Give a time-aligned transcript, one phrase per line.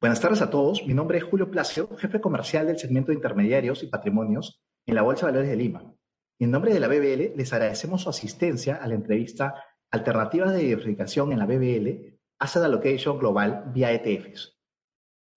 [0.00, 0.86] Buenas tardes a todos.
[0.86, 5.02] Mi nombre es Julio Placio, jefe comercial del segmento de intermediarios y patrimonios en la
[5.02, 5.94] Bolsa de Valores de Lima.
[6.38, 10.60] Y en nombre de la BBL les agradecemos su asistencia a la entrevista Alternativas de
[10.60, 14.56] diversificación en la BBL Asset Allocation Global vía ETFs,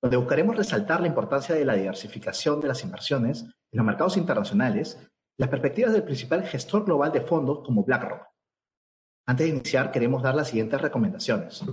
[0.02, 4.98] donde buscaremos resaltar la importancia de la diversificación de las inversiones en los mercados internacionales
[5.38, 8.28] las perspectivas del principal gestor global de fondos como BlackRock.
[9.28, 11.66] Antes de iniciar, queremos dar las siguientes recomendaciones.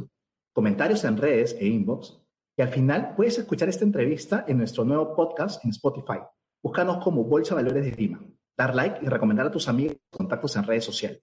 [0.52, 2.19] Comentarios en redes e inbox
[2.56, 6.18] y al final puedes escuchar esta entrevista en nuestro nuevo podcast en Spotify.
[6.62, 8.20] Búscanos como Bolsa Valores de Lima.
[8.56, 11.22] Dar like y recomendar a tus amigos contactos en redes sociales.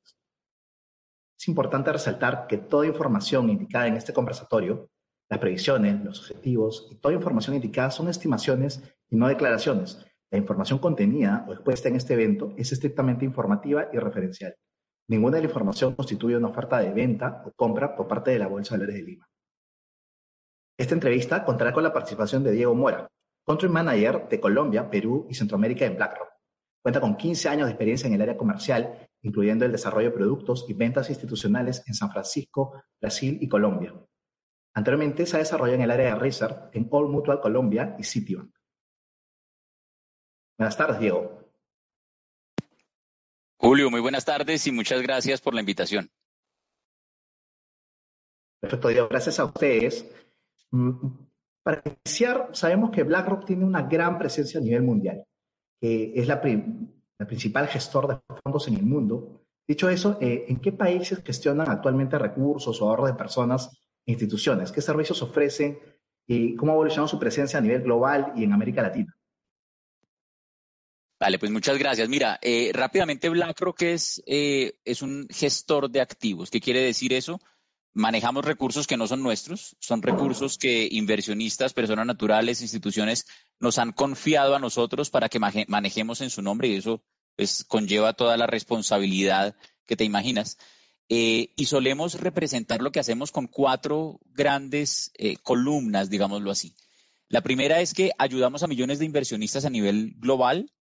[1.39, 4.89] Es importante resaltar que toda información indicada en este conversatorio,
[5.29, 10.03] las previsiones, los objetivos y toda información indicada son estimaciones y no declaraciones.
[10.31, 14.55] La información contenida o expuesta en este evento es estrictamente informativa y referencial.
[15.07, 18.47] Ninguna de la información constituye una oferta de venta o compra por parte de la
[18.47, 19.29] Bolsa Valores de Lima.
[20.77, 23.07] Esta entrevista contará con la participación de Diego Mora,
[23.45, 26.29] Country Manager de Colombia, Perú y Centroamérica en BlackRock.
[26.83, 30.65] Cuenta con 15 años de experiencia en el área comercial, incluyendo el desarrollo de productos
[30.69, 33.93] y ventas institucionales en San Francisco, Brasil y Colombia.
[34.75, 38.53] Anteriormente se ha desarrollado en el área de research en All Mutual Colombia y Citibank.
[40.59, 41.51] Buenas tardes, Diego.
[43.59, 46.11] Julio, muy buenas tardes y muchas gracias por la invitación.
[48.59, 49.07] Perfecto, Diego.
[49.07, 50.05] Gracias a ustedes.
[50.71, 55.23] Para iniciar, sabemos que BlackRock tiene una gran presencia a nivel mundial,
[55.81, 59.41] que es la, principal gestor de fondos en el mundo.
[59.67, 63.69] Dicho eso, eh, ¿en qué países gestionan actualmente recursos o ahorros de personas
[64.05, 64.71] e instituciones?
[64.71, 65.77] ¿Qué servicios ofrecen?
[66.25, 69.13] ¿Y cómo ha evolucionado su presencia a nivel global y en América Latina?
[71.19, 72.07] Vale, pues muchas gracias.
[72.07, 76.51] Mira, eh, rápidamente BlackRock eh, es un gestor de activos.
[76.51, 77.39] ¿Qué quiere decir eso?
[77.97, 83.25] Manejamos recursos que no son nuestros, son recursos que inversionistas, personas naturales, instituciones
[83.59, 87.03] nos han confiado a nosotros para que manejemos en su nombre y eso
[87.35, 89.55] pues, conlleva toda la responsabilidad
[89.87, 90.57] que te imaginas.
[91.09, 96.75] Eh, y solemos representar lo que hacemos con cuatro grandes eh, columnas, digámoslo así.
[97.29, 100.71] La primera es que ayudamos a millones de inversionistas a nivel global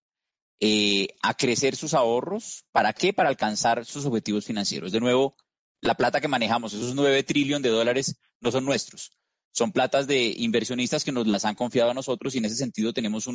[0.59, 2.65] eh, a crecer sus ahorros.
[2.71, 3.11] ¿Para qué?
[3.11, 4.91] Para alcanzar sus objetivos financieros.
[4.91, 5.35] De nuevo,
[5.81, 9.11] la plata que manejamos, esos 9 trillones de dólares, no son nuestros.
[9.51, 12.93] Son platas de inversionistas que nos las han confiado a nosotros y en ese sentido
[12.93, 13.27] tenemos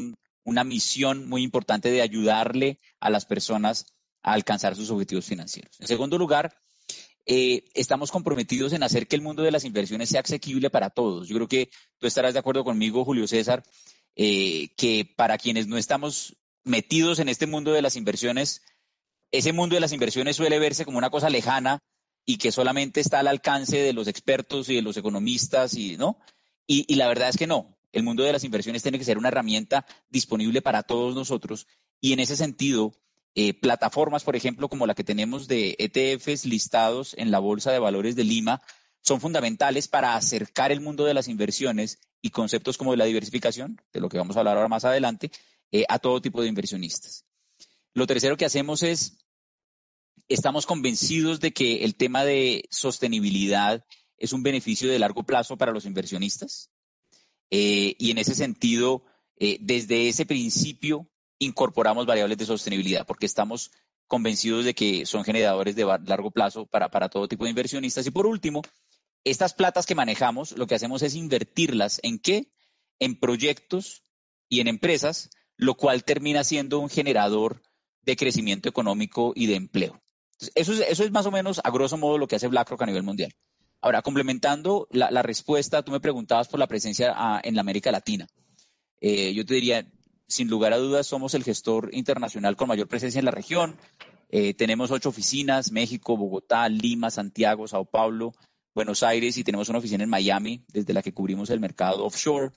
[0.44, 3.86] una misión muy importante de ayudarle a las personas
[4.22, 5.80] a alcanzar sus objetivos financieros.
[5.80, 6.54] En segundo lugar,
[7.26, 11.28] eh, estamos comprometidos en hacer que el mundo de las inversiones sea asequible para todos.
[11.28, 13.64] Yo creo que tú estarás de acuerdo conmigo, Julio César,
[14.16, 18.62] eh, que para quienes no estamos metidos en este mundo de las inversiones,
[19.30, 21.80] ese mundo de las inversiones suele verse como una cosa lejana
[22.24, 26.18] y que solamente está al alcance de los expertos y de los economistas y no.
[26.66, 27.76] Y, la verdad es que no.
[27.92, 31.66] El mundo de las inversiones tiene que ser una herramienta disponible para todos nosotros
[32.00, 32.94] y en ese sentido,
[33.34, 37.78] eh, plataformas, por ejemplo, como la que tenemos de ETFs listados en la Bolsa de
[37.78, 38.60] Valores de Lima,
[39.00, 44.00] son fundamentales para acercar el mundo de las inversiones y conceptos como la diversificación, de
[44.00, 45.30] lo que vamos a hablar ahora más adelante,
[45.70, 47.24] eh, a todo tipo de inversionistas.
[47.94, 49.18] Lo tercero que hacemos es
[50.28, 53.84] estamos convencidos de que el tema de sostenibilidad
[54.18, 56.70] es un beneficio de largo plazo para los inversionistas.
[57.50, 59.04] Eh, y en ese sentido,
[59.38, 63.72] eh, desde ese principio incorporamos variables de sostenibilidad porque estamos
[64.06, 68.06] convencidos de que son generadores de largo plazo para, para todo tipo de inversionistas.
[68.06, 68.62] Y por último,
[69.24, 72.52] estas platas que manejamos, lo que hacemos es invertirlas en qué?
[72.98, 74.04] En proyectos
[74.48, 77.62] y en empresas, lo cual termina siendo un generador
[78.02, 80.00] de crecimiento económico y de empleo.
[80.54, 82.86] Eso es, eso es más o menos, a grosso modo, lo que hace BlackRock a
[82.86, 83.32] nivel mundial.
[83.80, 88.28] Ahora, complementando la, respuesta, tú me preguntabas por la presencia ah, en la América Latina.
[89.00, 89.84] Eh, yo te diría,
[90.28, 93.76] sin lugar a dudas, somos el gestor internacional con mayor presencia en la región.
[94.28, 98.32] Eh, tenemos ocho oficinas, México, Bogotá, Lima, Santiago, Sao Paulo,
[98.72, 102.52] Buenos Aires y tenemos una oficina en Miami, desde la que cubrimos el mercado offshore.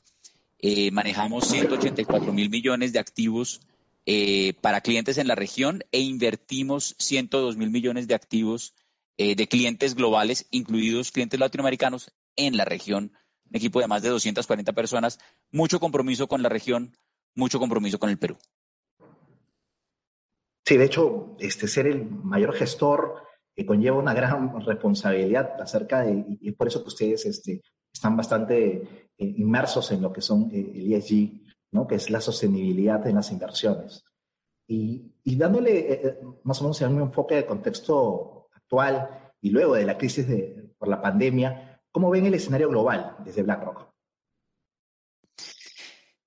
[0.59, 3.61] Eh, manejamos 184 mil millones de activos
[4.05, 8.75] eh, para clientes en la región e invertimos 102 mil millones de activos
[9.17, 13.13] eh, de clientes globales, incluidos clientes latinoamericanos, en la región.
[13.49, 15.19] Un equipo de más de 240 personas,
[15.51, 16.97] mucho compromiso con la región,
[17.35, 18.37] mucho compromiso con el Perú.
[20.65, 23.25] Sí, de hecho, este, ser el mayor gestor
[23.65, 27.61] conlleva una gran responsabilidad acerca de, y es por eso que ustedes este,
[27.93, 28.81] están bastante
[29.17, 31.44] eh, inmersos en lo que son el ESG
[31.85, 34.03] que es la sostenibilidad de las inversiones.
[34.67, 39.85] Y, dándole eh, eh, más o menos un enfoque de contexto actual y luego de
[39.85, 43.95] la crisis de, por la pandemia, ¿cómo ven el escenario global desde BlackRock?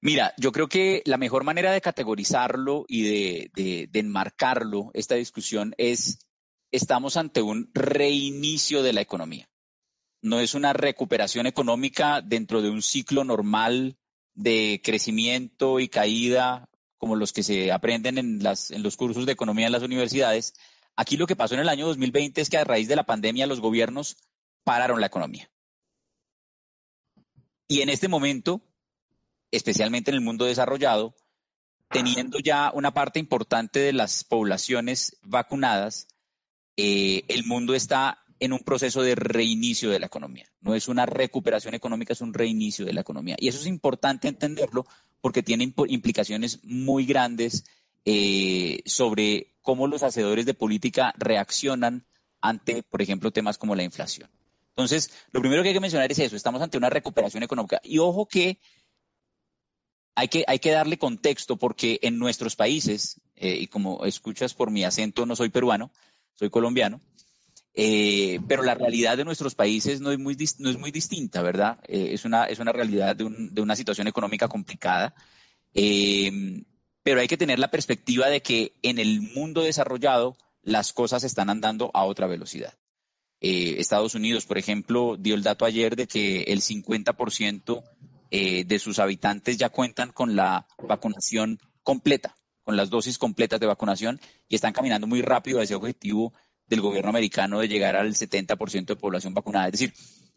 [0.00, 6.21] Mira, yo creo que la mejor manera de categorizarlo y de, enmarcarlo, esta discusión, es
[6.71, 9.49] estamos ante un reinicio de la economía.
[10.23, 13.97] No es una recuperación económica dentro de un ciclo normal
[14.38, 19.67] de crecimiento y caída como los que se aprenden en, en los cursos de economía
[19.67, 20.55] en las universidades.
[20.96, 23.46] Aquí lo que pasó en el año 2020 es que a raíz de la pandemia
[23.46, 24.17] los gobiernos
[24.64, 25.50] pararon la economía.
[27.69, 28.62] Y en este momento
[29.50, 31.14] especialmente en el mundo desarrollado,
[31.91, 36.08] teniendo ya una parte importante de las poblaciones vacunadas,
[36.76, 40.46] eh, el mundo está en un proceso de reinicio de la economía.
[40.61, 43.37] No es una recuperación económica, es un reinicio de la economía.
[43.38, 44.87] Y eso es importante entenderlo
[45.20, 47.64] porque tiene implicaciones muy grandes
[48.05, 52.06] eh, sobre cómo los hacedores de política reaccionan
[52.40, 54.31] ante, por ejemplo, temas como la inflación.
[54.70, 57.81] Entonces, lo primero que hay que mencionar es eso, estamos ante una recuperación económica.
[57.82, 58.61] Y ojo que
[60.14, 64.70] hay que, hay que darle contexto porque en nuestros países, eh, y como escuchas por
[64.70, 65.91] mi acento, no soy peruano,
[66.34, 67.00] soy colombiano,
[67.81, 71.79] eh, pero la realidad de nuestros países no es muy, no es muy distinta, ¿verdad?
[71.87, 75.15] Eh, es, una, es una realidad de, un, de, una situación económica complicada,
[75.73, 81.51] pero hay que tener la perspectiva de que en el mundo desarrollado las cosas están
[81.51, 82.75] andando a otra velocidad.
[83.41, 87.85] Estados Unidos, por ejemplo, dio el dato ayer de que el 50%
[88.31, 93.67] eh, de sus habitantes ya cuentan con la vacunación completa, con las dosis completas de
[93.67, 96.35] vacunación y están caminando muy rápido a ese objetivo
[96.69, 99.67] del gobierno americano de llegar al 70% de población vacunada.
[99.67, 99.94] Es decir,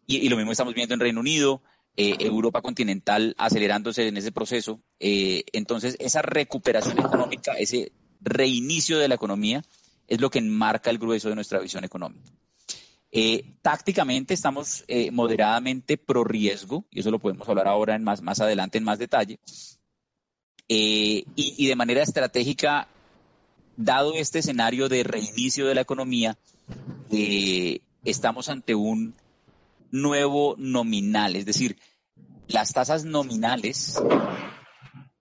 [0.07, 1.61] y, lo mismo estamos viendo en Reino Unido,
[1.95, 4.81] eh, Europa continental acelerándose en ese proceso.
[4.99, 7.91] Eh, entonces, esa recuperación económica, ese
[8.21, 9.63] reinicio de la economía,
[10.07, 12.31] es lo que enmarca el grueso de nuestra visión económica.
[13.13, 18.39] Eh, tácticamente estamos moderadamente pro riesgo, y eso lo podemos hablar ahora en más, más
[18.39, 19.39] adelante en más detalle.
[20.67, 22.87] Y, de manera estratégica,
[23.83, 26.37] dado este escenario de reinicio de la economía,
[28.03, 29.13] estamos ante un
[29.91, 31.77] nuevo nominal, es decir,
[32.47, 34.01] las tasas nominales,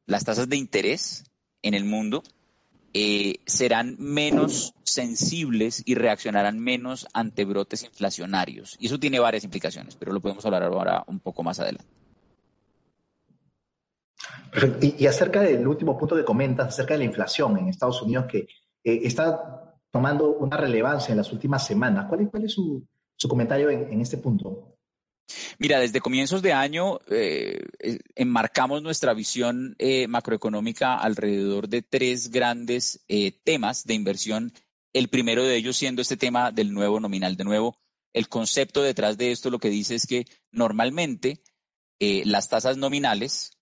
[0.06, 1.24] las tasas de interés
[1.62, 2.22] en el mundo
[2.92, 8.76] eh, serán menos sensibles y reaccionarán menos ante brotes inflacionarios.
[8.80, 11.99] Y eso tiene varias implicaciones, pero lo podemos hablar ahora un poco más adelante.
[14.82, 18.48] Y, acerca del último punto que comentas, acerca de la inflación en Estados Unidos, que
[18.84, 22.86] eh, está tomando una relevancia en las últimas semanas, ¿cuál es, su,
[23.28, 24.76] comentario en este punto?
[25.58, 27.60] Mira, desde comienzos de año eh,
[28.16, 33.04] enmarcamos nuestra visión eh, macroeconómica alrededor de tres grandes
[33.44, 34.52] temas de inversión.
[34.92, 37.36] El primero de ellos siendo este tema del nuevo nominal.
[37.36, 37.76] De nuevo,
[38.12, 41.42] el concepto detrás de esto lo que dice es que normalmente
[42.00, 43.59] las tasas nominales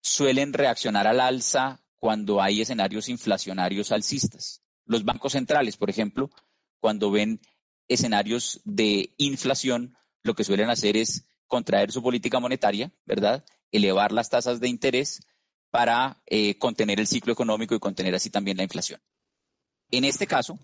[0.00, 4.62] suelen reaccionar al alza cuando hay escenarios inflacionarios alcistas.
[4.86, 6.30] Los bancos centrales, por ejemplo,
[6.80, 7.40] cuando ven
[7.88, 13.44] escenarios de inflación, lo que suelen hacer es contraer su política monetaria, ¿verdad?
[13.72, 15.20] Elevar las tasas de interés
[15.70, 19.00] para eh, contener el ciclo económico y contener así también la inflación.
[19.90, 20.58] En este caso,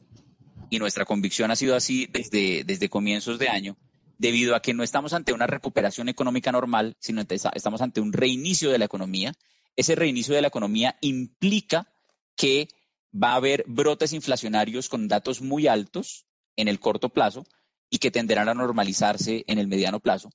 [0.71, 3.77] y nuestra convicción ha sido así desde, desde comienzos de año,
[4.19, 8.71] debido a que no estamos ante una recuperación económica normal, sino estamos ante un reinicio
[8.71, 9.33] de la economía.
[9.77, 11.89] Ese reinicio de la economía implica
[12.35, 12.69] que
[13.13, 17.47] va a haber brotes inflacionarios con datos muy altos en el corto plazo,
[17.91, 20.31] y que tenderán a normalizarse en el mediano plazo.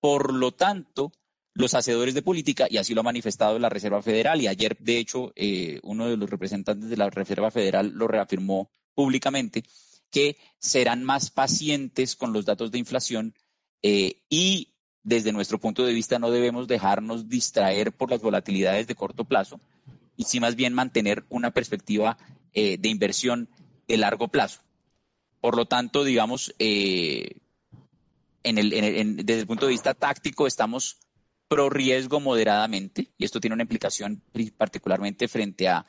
[0.00, 1.12] Por lo tanto,
[1.54, 4.98] los hacedores de política, y así lo ha manifestado la Reserva Federal, y ayer, de
[4.98, 9.64] hecho, eh, uno de los representantes de la Reserva Federal lo reafirmó públicamente,
[10.12, 13.34] que serán más pacientes con los datos de inflación
[13.82, 18.94] eh, y desde nuestro punto de vista no debemos dejarnos distraer por las volatilidades de
[18.94, 19.58] corto plazo
[20.16, 22.18] y sí más bien mantener una perspectiva
[22.52, 23.48] eh, de inversión
[23.88, 24.60] de largo plazo.
[25.40, 27.38] Por lo tanto, digamos, eh,
[28.44, 30.98] desde el punto de vista táctico estamos
[31.48, 34.22] pro riesgo moderadamente, y esto tiene una implicación
[34.56, 35.86] particularmente frente a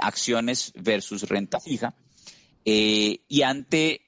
[0.00, 1.94] acciones versus renta fija.
[2.64, 4.02] Eh, y ante,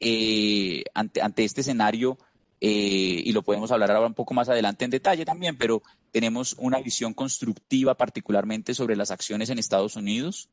[0.94, 2.18] ante, ante, este escenario,
[2.60, 5.82] y lo podemos hablar ahora un poco más adelante en detalle también, pero
[6.12, 10.48] tenemos una visión constructiva particularmente sobre las acciones en Estados Unidos,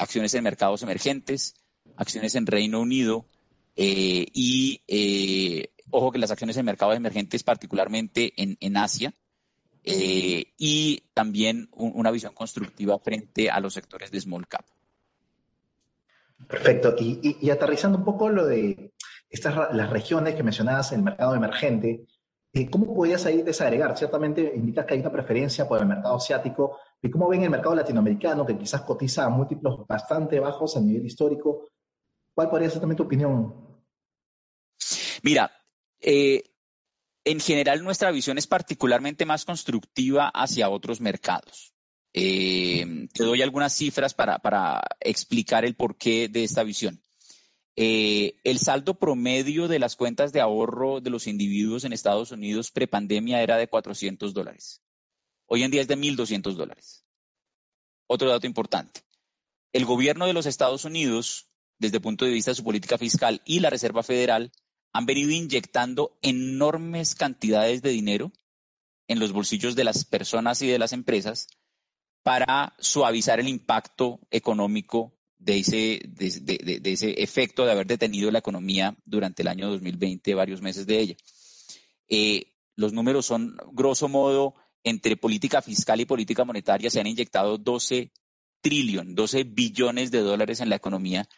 [0.00, 1.54] acciones en mercados emergentes,
[1.96, 3.26] acciones en Reino Unido
[3.80, 9.14] eh, y, eh, ojo que las acciones en mercados emergentes, particularmente en, Asia,
[9.84, 14.66] eh, y también una visión constructiva frente a los sectores de small cap.
[16.48, 16.94] Perfecto.
[16.98, 18.94] Y, aterrizando un poco lo de
[19.28, 22.06] estas las regiones que mencionabas en el mercado emergente,
[22.52, 23.96] Eh, ¿Cómo podrías ahí desagregar?
[23.96, 26.78] Ciertamente indicas que hay una preferencia por el mercado asiático.
[27.02, 31.04] ¿Y cómo ven el mercado latinoamericano, que quizás cotiza a múltiplos bastante bajos a nivel
[31.04, 31.68] histórico?
[32.34, 33.54] ¿Cuál podría ser también tu opinión?
[35.22, 35.50] Mira,
[36.00, 36.42] eh,
[37.24, 41.74] en general nuestra visión es particularmente más constructiva hacia otros mercados.
[42.14, 47.02] Eh, te doy algunas cifras para, para, explicar el porqué de esta visión.
[47.76, 52.72] Eh, el saldo promedio de las cuentas de ahorro de los individuos en Estados Unidos
[52.72, 54.82] prepandemia era de 400 dólares.
[55.46, 57.04] Hoy en día es de 1.200 dólares.
[58.08, 59.02] Otro dato importante.
[59.72, 63.42] El gobierno de los Estados Unidos, desde el punto de vista de su política fiscal
[63.44, 64.50] y la Reserva Federal,
[64.92, 68.32] han venido inyectando enormes cantidades de dinero
[69.06, 71.48] en los bolsillos de las personas y de las empresas
[72.22, 78.96] para suavizar el impacto económico de ese, de, ese efecto de haber detenido la economía
[79.04, 81.16] durante el año 2020, varios meses de ella.
[82.08, 87.58] Eh, los números son, grosso modo, entre política fiscal y política monetaria se han inyectado
[87.58, 88.12] 12
[88.60, 91.28] trillones, 12 billones de dólares en la economía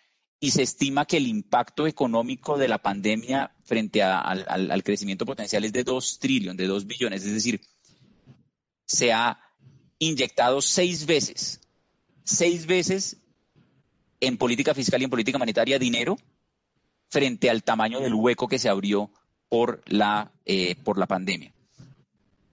[0.40, 5.72] y se estima que el impacto económico de la pandemia frente al, crecimiento potencial es
[5.72, 7.25] de 2 trillones, de 2 billones.
[7.26, 7.60] Es decir,
[8.87, 9.38] se ha
[10.00, 11.61] inyectado seis veces,
[12.25, 13.19] seis veces
[14.19, 16.19] en política fiscal y en política monetaria dinero
[17.09, 19.11] frente al tamaño del hueco que se abrió
[19.49, 21.52] por la, eh, por la pandemia.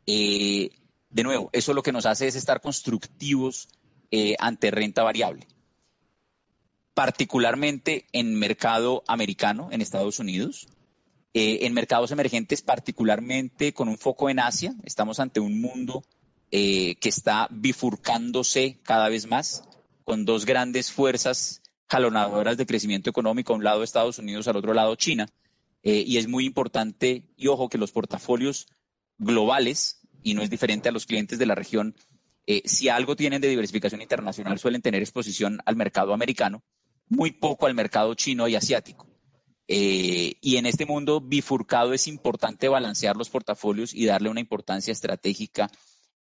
[0.05, 0.71] Eh,
[1.09, 3.69] de nuevo, eso lo que nos hace es estar constructivos
[4.11, 5.47] eh, ante renta variable
[6.93, 10.67] particularmente en mercado americano, en Estados Unidos,
[11.35, 14.73] en mercados emergentes, particularmente con un foco en Asia.
[14.83, 16.03] Estamos ante un mundo
[16.51, 19.63] eh, que está bifurcándose cada vez más,
[20.03, 24.73] con dos grandes fuerzas jalonadoras de crecimiento económico, a un lado Estados Unidos, al otro
[24.73, 25.27] lado China.
[25.83, 28.67] Eh, y es muy importante, y ojo, que los portafolios
[29.17, 31.95] globales, y no es diferente a los clientes de la región,
[32.63, 36.63] si algo tienen de diversificación internacional, suelen tener exposición al mercado americano
[37.09, 39.07] muy poco al mercado chino y asiático.
[39.67, 44.93] Eh, y en este mundo bifurcado es importante balancear los portafolios y darle una importancia
[44.93, 45.69] estratégica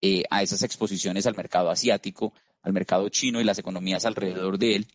[0.02, 2.32] eh, a esas exposiciones al mercado asiático,
[2.62, 4.86] al mercado chino y las economías alrededor de él.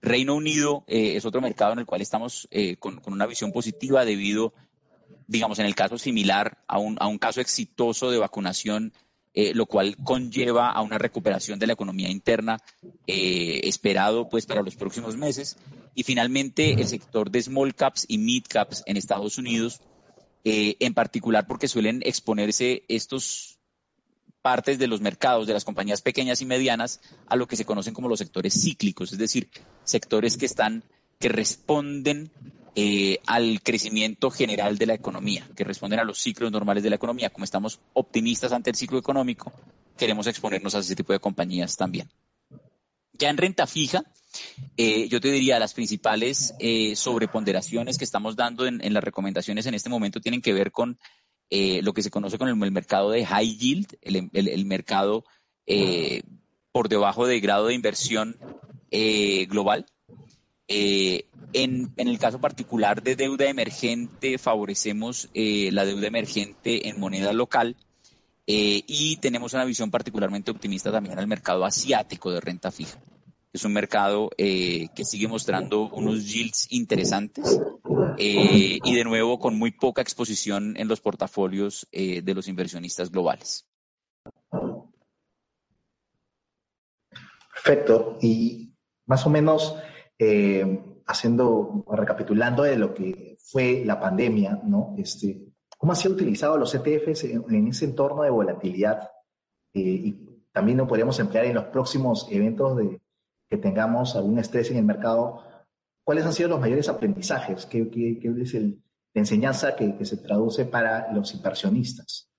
[0.00, 4.52] Reino Unido eh, es otro mercado en el cual estamos con, una visión positiva debido,
[5.26, 8.92] digamos, en el caso similar a un, a un caso exitoso de vacunación
[9.34, 12.58] eh, lo cual conlleva a una recuperación de la economía interna
[13.06, 15.56] eh, esperado pues para los próximos meses.
[15.94, 19.80] Y finalmente el sector de small caps y mid caps en Estados Unidos,
[20.44, 23.58] eh, en particular porque suelen exponerse estos
[24.42, 27.94] partes de los mercados de las compañías pequeñas y medianas a lo que se conocen
[27.94, 29.48] como los sectores cíclicos, es decir,
[29.84, 30.84] sectores que están
[31.18, 32.30] que responden
[32.74, 36.96] eh, al crecimiento general de la economía, que responden a los ciclos normales de la
[36.96, 37.30] economía.
[37.30, 39.52] Como estamos optimistas ante el ciclo económico,
[39.96, 42.10] queremos exponernos a ese tipo de compañías también.
[43.12, 44.02] Ya en renta fija,
[44.76, 49.74] eh, yo te diría, las principales eh, sobreponderaciones que estamos dando en, las recomendaciones en
[49.74, 50.98] este momento tienen que ver con
[51.82, 55.24] lo que se conoce con el, mercado de high yield, el, mercado
[56.72, 58.36] por debajo del grado de inversión
[59.48, 59.86] global.
[61.54, 67.76] En, el caso particular de deuda emergente, favorecemos eh, la deuda emergente en moneda local
[68.46, 72.98] eh, y tenemos una visión particularmente optimista también al mercado asiático de renta fija.
[73.52, 77.60] Es un mercado eh, que sigue mostrando unos yields interesantes
[78.18, 83.66] y de nuevo con muy poca exposición en los portafolios de los inversionistas globales.
[87.52, 88.18] Perfecto.
[88.22, 88.72] Y
[89.06, 89.76] más o menos
[91.06, 94.94] haciendo, recapitulando de lo que fue la pandemia, ¿no?
[94.98, 99.10] Este, ¿Cómo han sido utilizados los ETFs en, ese entorno de volatilidad?
[99.74, 103.00] Eh, y también lo podríamos emplear en los próximos eventos de
[103.52, 105.44] que tengamos algún estrés en el mercado.
[106.02, 107.66] ¿Cuáles han sido los mayores aprendizajes?
[107.66, 108.82] ¿Qué, es el,
[109.12, 112.30] la enseñanza que, que se traduce para los inversionistas?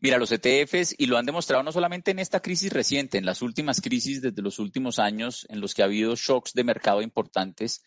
[0.00, 3.42] Mira, los ETFs, y lo han demostrado no solamente en esta crisis reciente, en las
[3.42, 7.82] últimas crisis desde los últimos años en los que ha habido shocks de mercado importantes,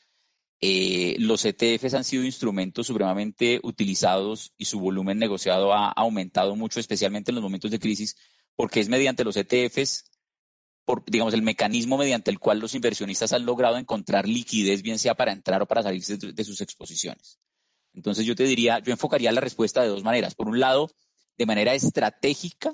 [0.61, 6.79] eh, los ETFs han sido instrumentos supremamente utilizados y su volumen negociado ha aumentado mucho,
[6.79, 8.15] especialmente en los momentos de crisis,
[8.55, 10.12] porque es mediante los ETFs,
[10.85, 15.15] por, digamos, el mecanismo mediante el cual los inversionistas han logrado encontrar liquidez, bien sea
[15.15, 17.39] para entrar o para salirse de sus exposiciones.
[17.93, 20.35] Entonces yo te diría, yo enfocaría la respuesta de dos maneras.
[20.35, 20.91] Por un lado,
[21.37, 22.73] de manera estratégica,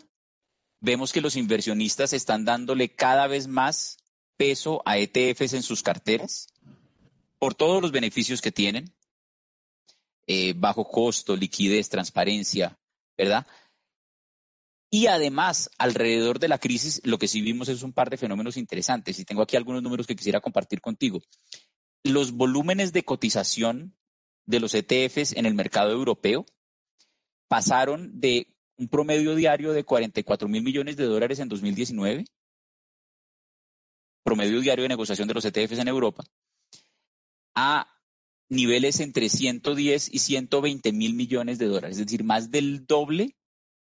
[0.79, 3.97] vemos que los inversionistas están dándole cada vez más
[4.37, 6.47] peso a ETFs en sus carteras
[7.37, 8.93] por todos los beneficios que tienen.
[10.31, 12.77] eh, bajo costo, liquidez, transparencia,
[13.17, 13.47] ¿verdad?
[14.91, 18.57] Y además, alrededor de la crisis, lo que sí vimos es un par de fenómenos
[18.57, 19.19] interesantes.
[19.19, 21.21] Y tengo aquí algunos números que quisiera compartir contigo.
[22.03, 23.95] Los volúmenes de cotización
[24.47, 26.45] de los ETFs en el mercado europeo
[27.47, 32.25] pasaron de un promedio diario de 44 mil millones de dólares en 2019,
[34.23, 36.23] promedio diario de negociación de los ETFs en Europa,
[37.55, 37.93] a
[38.47, 43.35] niveles entre 110 y 120 mil millones de dólares, es decir, más del doble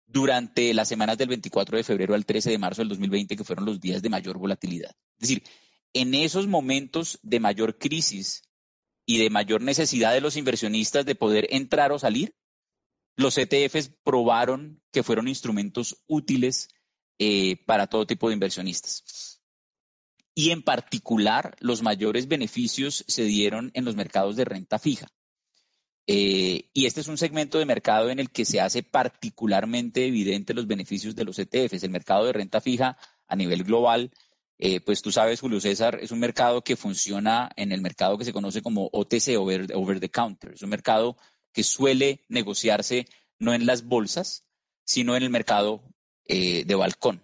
[0.06, 3.64] durante las semanas del 24 de febrero al 13 de marzo del 2020, que fueron
[3.64, 4.90] los días de mayor volatilidad.
[5.18, 5.42] Es decir,
[5.92, 8.42] en esos momentos de mayor crisis
[9.06, 12.34] y de mayor necesidad de los inversionistas de poder entrar o salir,
[13.16, 16.68] los ETFs probaron que fueron instrumentos útiles
[17.18, 19.40] eh, para todo tipo de inversionistas.
[20.34, 25.06] Y en particular, los mayores beneficios se dieron en los mercados de renta fija.
[26.06, 30.54] Eh, y este es un segmento de mercado en el que se hace particularmente evidente
[30.54, 31.82] los beneficios de los ETFs.
[31.82, 34.10] El mercado de renta fija a nivel global,
[34.58, 38.24] eh, pues tú sabes, Julio César, es un mercado que funciona en el mercado que
[38.24, 40.52] se conoce como OTC, over, the counter.
[40.52, 41.16] Es un mercado
[41.52, 43.06] que suele negociarse
[43.38, 44.44] no en las bolsas,
[44.84, 45.82] sino en el mercado
[46.26, 47.22] eh, de balcón.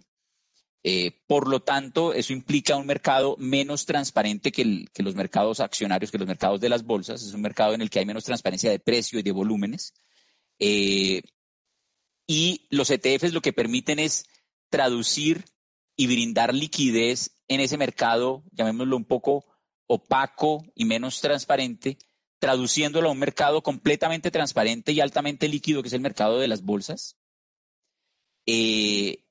[0.83, 6.19] Eh, por lo tanto, eso implica un mercado menos transparente que, los mercados accionarios, que
[6.19, 7.23] los mercados de las bolsas.
[7.23, 9.93] Es un mercado en el que hay menos transparencia de precio y de volúmenes.
[10.59, 11.23] Eh,
[12.27, 14.27] y los ETFs lo que permiten es
[14.71, 15.45] traducir
[15.97, 19.45] y brindar liquidez en ese mercado, llamémoslo un poco
[19.87, 21.99] opaco y menos transparente,
[22.39, 26.63] traduciéndolo a un mercado completamente transparente y altamente líquido, que es el mercado de las
[26.63, 27.17] bolsas.
[28.47, 29.25] Eh,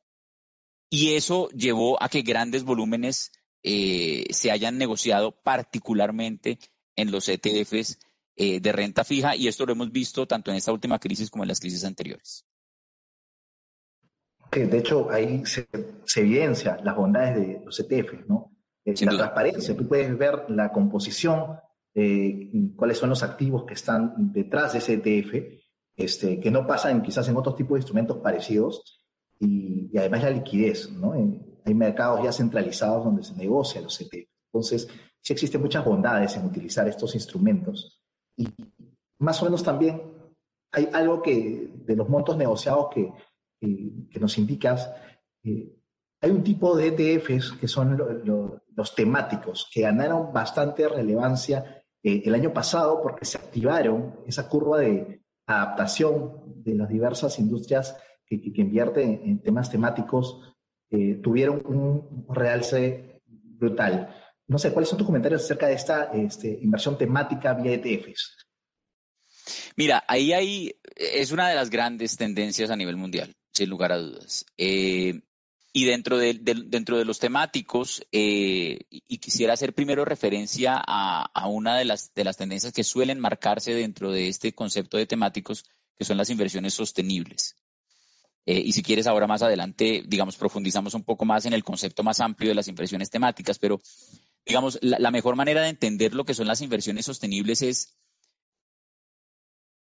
[0.90, 3.32] y eso llevó a que grandes volúmenes
[3.64, 6.60] eh, se hayan negociado particularmente
[6.96, 8.00] en los ETFs
[8.36, 11.44] eh, de renta fija y esto lo hemos visto tanto en esta última crisis como
[11.44, 12.46] en las crisis anteriores.
[14.52, 15.68] de hecho, ahí se,
[16.16, 18.56] evidencia las bondades de los ETFs, ¿no?
[18.86, 21.60] Eh, la transparencia, tú puedes ver la composición,
[22.78, 25.34] cuáles son los activos que están detrás de ese ETF,
[25.98, 28.99] este, que no pasan quizás en otros tipos de instrumentos parecidos,
[29.40, 31.14] y, además la liquidez, ¿no?
[31.14, 34.28] hay mercados ya centralizados donde se negocia los ETF.
[34.52, 34.88] Entonces,
[35.22, 38.02] sí existen muchas bondades en utilizar estos instrumentos.
[38.36, 38.48] Y
[39.20, 40.02] más o menos también
[40.72, 43.12] hay algo que de los montos negociados que,
[43.60, 44.92] que nos indicas,
[45.44, 45.76] eh,
[46.22, 47.98] hay un tipo de ETFs que son
[48.76, 54.80] los temáticos, que ganaron bastante relevancia eh, el año pasado porque se activaron esa curva
[54.80, 57.98] de adaptación de las diversas industrias
[58.30, 60.40] que, invierte en, temas temáticos
[60.92, 64.16] eh, tuvieron un realce brutal.
[64.48, 68.38] No sé, ¿cuáles son tus comentarios acerca de esta este, inversión temática vía ETFs?
[69.76, 73.98] Mira, ahí hay, es una de las grandes tendencias a nivel mundial, sin lugar a
[73.98, 74.46] dudas.
[74.58, 75.22] Eh,
[75.72, 81.48] y dentro de, dentro de los temáticos, eh, y quisiera hacer primero referencia a, a,
[81.48, 85.66] una de las, de las tendencias que suelen marcarse dentro de este concepto de temáticos,
[85.96, 87.56] que son las inversiones sostenibles.
[88.46, 92.04] Eh, y si quieres, ahora más adelante, digamos, profundizamos un poco más en el concepto
[92.04, 93.82] más amplio de las inversiones temáticas, pero
[94.46, 98.00] digamos, la, mejor manera de entender lo que son las inversiones sostenibles es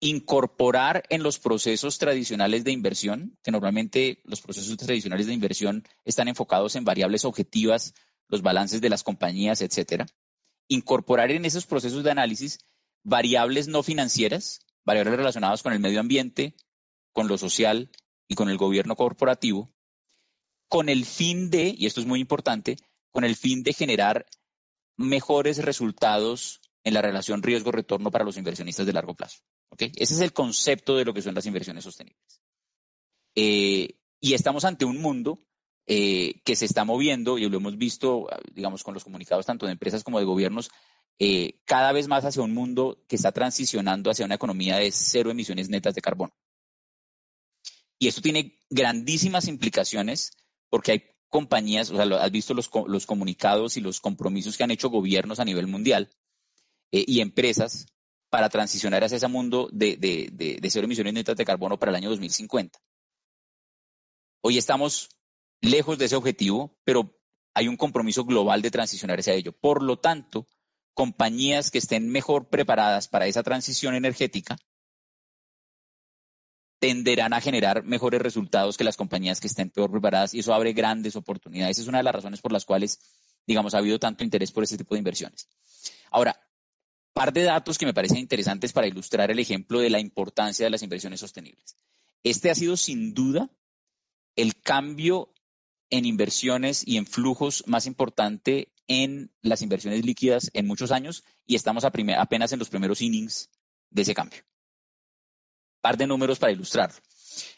[0.00, 6.28] incorporar en los procesos tradicionales de inversión, que normalmente los procesos tradicionales de inversión están
[6.28, 7.94] enfocados en variables objetivas,
[8.28, 10.06] los balances de las compañías, etcétera.
[10.68, 12.58] Incorporar en esos procesos de análisis
[13.02, 16.54] variables no financieras, variables relacionadas con el medio ambiente,
[17.12, 17.90] con lo social
[18.28, 19.70] y con el gobierno corporativo,
[20.68, 22.76] con el fin de, y esto es muy importante,
[23.10, 24.26] con el fin de generar
[24.96, 29.38] mejores resultados en la relación riesgo-retorno para los inversionistas de largo plazo.
[29.78, 32.40] Ese es el concepto de lo que son las inversiones sostenibles.
[33.34, 35.40] Eh, y estamos ante un mundo
[35.86, 39.72] eh, que se está moviendo, y lo hemos visto, digamos, con los comunicados tanto de
[39.72, 40.70] empresas como de gobiernos,
[41.18, 45.30] eh, cada vez más hacia un mundo que está transicionando hacia una economía de cero
[45.30, 46.32] emisiones netas de carbono.
[47.98, 50.32] Y esto tiene grandísimas implicaciones
[50.70, 54.70] porque hay compañías, o sea, has visto los, los comunicados y los compromisos que han
[54.70, 56.10] hecho gobiernos a nivel mundial
[56.92, 57.86] eh, y empresas
[58.30, 61.96] para transicionar hacia ese mundo de, de, de, cero emisiones netas de carbono para el
[61.96, 62.78] año 2050.
[64.42, 65.08] Hoy estamos
[65.60, 67.18] lejos de ese objetivo, pero
[67.54, 69.52] hay un compromiso global de transicionar hacia ello.
[69.52, 70.46] Por lo tanto,
[70.94, 74.58] compañías que estén mejor preparadas para esa transición energética
[76.78, 80.72] tenderán a generar mejores resultados que las compañías que estén peor preparadas y eso abre
[80.72, 81.78] grandes oportunidades.
[81.78, 83.00] Es una de las razones por las cuales,
[83.46, 85.48] digamos, ha habido tanto interés por ese tipo de inversiones.
[86.10, 86.40] Ahora,
[87.12, 90.70] par de datos que me parecen interesantes para ilustrar el ejemplo de la importancia de
[90.70, 91.76] las inversiones sostenibles.
[92.22, 93.50] Este ha sido sin duda
[94.36, 95.34] el cambio
[95.90, 101.56] en inversiones y en flujos más importante en las inversiones líquidas en muchos años y
[101.56, 103.50] estamos apenas en los primeros innings
[103.90, 104.47] de ese cambio.
[105.80, 106.92] Par de números para ilustrar.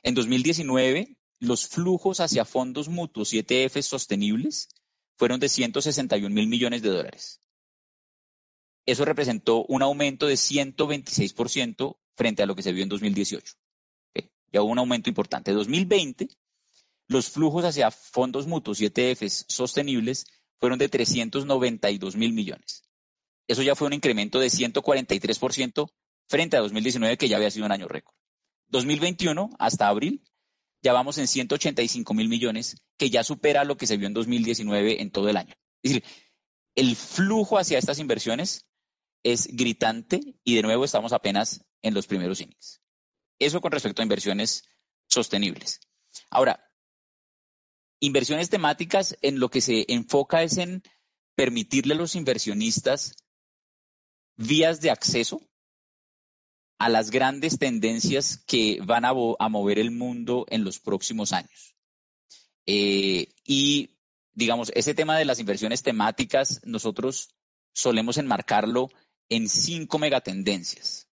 [0.03, 4.69] En 2019, los flujos hacia fondos mutuos y ETFs sostenibles
[5.17, 7.41] fueron de 161 mil millones de dólares.
[8.87, 13.55] Eso representó un aumento de 126% frente a lo que se vio en 2018.
[14.53, 15.51] Ya hubo un aumento importante.
[15.51, 16.29] En 2020,
[17.07, 20.27] los flujos hacia fondos mutuos y ETFs sostenibles
[20.59, 22.83] fueron de 392 mil millones.
[23.49, 25.91] Eso ya fue un incremento de 143%
[26.31, 28.15] frente a 2019, que ya había sido un año récord.
[28.69, 30.23] 2021, hasta abril,
[30.81, 35.03] ya vamos en 185 mil millones, que ya supera lo que se vio en 2019
[35.03, 35.55] en todo el año.
[35.83, 36.05] Es decir,
[36.77, 38.69] el flujo hacia estas inversiones
[39.25, 42.81] es gritante y de nuevo estamos apenas en los primeros innings.
[43.41, 44.63] Eso con respecto a inversiones
[45.09, 45.81] sostenibles.
[46.31, 46.73] Ahora,
[47.99, 50.85] inversiones temáticas en lo que se enfoca es en
[51.35, 53.17] permitirle a los inversionistas
[54.37, 55.50] vías de acceso
[56.81, 61.77] a las grandes tendencias que van a, mover el mundo en los próximos años.
[62.65, 63.99] Eh, y,
[64.33, 67.35] digamos, ese tema de las inversiones temáticas, nosotros
[67.75, 68.89] solemos enmarcarlo
[69.29, 71.07] en cinco megatendencias,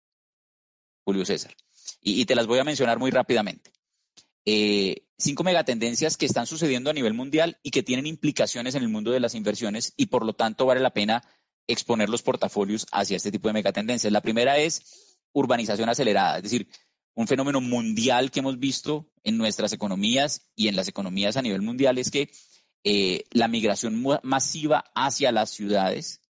[1.05, 1.57] Julio César.
[2.01, 3.73] Y, te las voy a mencionar muy rápidamente.
[4.45, 8.89] Eh, cinco megatendencias que están sucediendo a nivel mundial y que tienen implicaciones en el
[8.89, 11.25] mundo de las inversiones y por lo tanto vale la pena
[11.67, 14.13] exponer los portafolios hacia este tipo de megatendencias.
[14.13, 16.69] La primera es urbanización acelerada, es decir,
[17.15, 21.63] un fenómeno mundial que hemos visto en nuestras economías y en las economías a nivel
[21.63, 22.31] mundial es que
[22.85, 26.21] eh, la migración masiva hacia las ciudades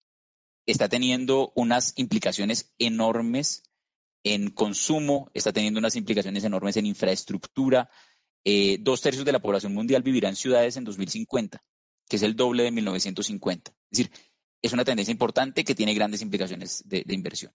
[0.64, 3.62] está teniendo unas implicaciones enormes
[4.24, 7.88] en consumo, está teniendo unas implicaciones enormes en infraestructura,
[8.44, 11.62] eh, dos tercios de la población mundial vivirá en ciudades en 2050,
[12.08, 13.72] que es el doble de 1950.
[13.90, 14.10] Es decir,
[14.62, 17.52] es una tendencia importante que tiene grandes implicaciones de, inversión.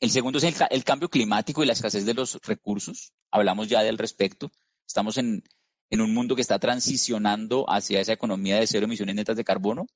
[0.00, 3.12] El segundo es el, cambio climático y la escasez de los recursos.
[3.30, 4.50] Hablamos ya del respecto.
[4.86, 5.44] Estamos en,
[5.90, 9.86] un mundo que está transicionando hacia esa economía de cero emisiones netas de carbono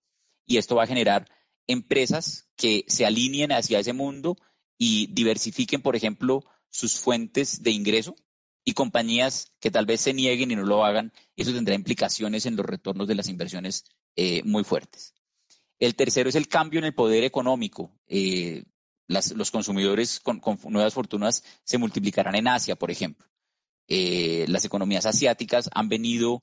[0.47, 1.27] y esto va a generar
[1.67, 4.37] empresas que se alineen hacia ese mundo
[4.77, 8.15] y diversifiquen, por ejemplo, sus fuentes de ingreso
[8.63, 12.57] y compañías que tal vez se nieguen y no lo hagan, eso tendrá implicaciones en
[12.57, 13.85] los retornos de las inversiones
[14.17, 15.15] eh, muy fuertes.
[15.79, 17.93] El tercero es el cambio en el poder económico.
[18.07, 18.65] Eh,
[19.07, 23.27] los consumidores con, nuevas fortunas se multiplicarán en Asia, por ejemplo.
[23.87, 26.43] Eh, las economías asiáticas han venido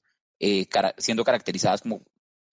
[0.98, 2.02] siendo caracterizadas como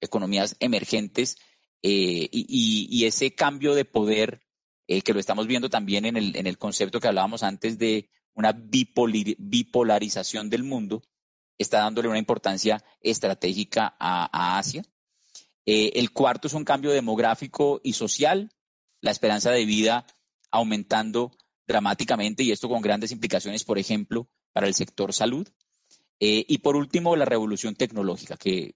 [0.00, 1.38] economías emergentes
[1.80, 4.42] y, ese cambio de poder
[4.86, 10.62] que lo estamos viendo también en el, concepto que hablábamos antes de una bipolarización del
[10.62, 11.02] mundo,
[11.58, 14.84] está dándole una importancia estratégica a, Asia.
[15.66, 18.50] Eh, el cuarto es un cambio demográfico y social,
[19.00, 20.06] la esperanza de vida
[20.50, 21.32] aumentando
[21.66, 25.48] dramáticamente y esto con grandes implicaciones, por ejemplo, para el sector salud.
[26.20, 28.74] Eh, y por último, la revolución tecnológica, que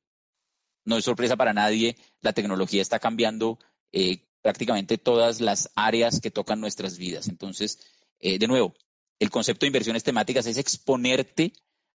[0.84, 3.58] no es sorpresa para nadie, la tecnología está cambiando
[3.92, 7.28] eh, prácticamente todas las áreas que tocan nuestras vidas.
[7.28, 7.78] Entonces,
[8.20, 8.72] de nuevo,
[9.18, 11.52] el concepto de inversiones temáticas es exponerte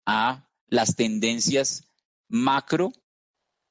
[0.07, 1.85] a las tendencias
[2.29, 2.93] macro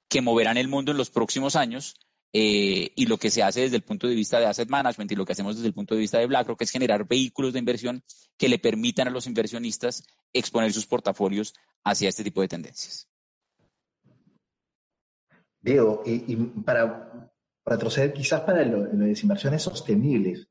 [0.10, 1.96] que moverán el mundo en los próximos años
[2.36, 5.15] eh, y lo que se hace desde el punto de vista de asset management y
[5.15, 8.04] lo que hacemos desde el punto de vista de BlackRock es generar vehículos de inversión
[8.39, 13.08] que le permitan a los inversionistas exponer sus portafolios hacia este tipo de tendencias.
[15.62, 17.32] Diego, y, para,
[17.65, 20.48] retroceder quizás para las inversiones sostenibles,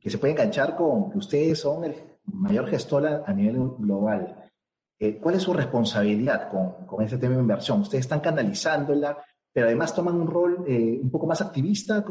[0.00, 4.50] que se puede enganchar con que ustedes son el mayor gestor a, nivel global.
[4.98, 7.80] Eh, ¿Cuál es su responsabilidad con, con este tema de inversión?
[7.80, 9.18] Ustedes están canalizándola,
[9.54, 12.04] pero además toman un rol eh, un poco más activista.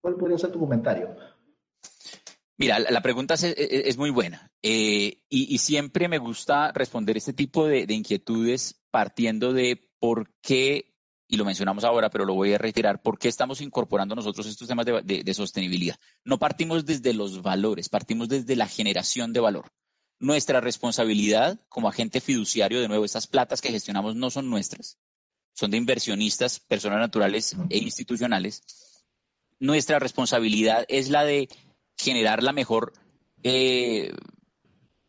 [0.00, 1.14] ¿Cuál podría ser tu comentario?
[2.56, 7.86] Mira, la, pregunta es, muy buena eh, y, siempre me gusta responder este tipo de,
[7.86, 10.88] de inquietudes partiendo de por qué
[11.28, 14.66] y lo mencionamos ahora, pero lo voy a reiterar, ¿por qué estamos incorporando nosotros estos
[14.66, 15.96] temas de, sostenibilidad?
[16.24, 19.70] No partimos desde los valores, partimos desde la generación de valor.
[20.18, 24.98] Nuestra responsabilidad como agente fiduciario, de nuevo, estas platas que gestionamos no son nuestras,
[25.58, 28.62] son de inversionistas, personas naturales e institucionales.
[29.58, 31.48] Nuestra responsabilidad es la de
[31.96, 32.92] generar la mejor
[33.42, 34.12] eh,